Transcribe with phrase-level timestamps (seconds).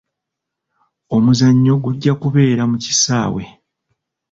[1.15, 3.43] Omuzannyo gujja kubeera mu kisaawe.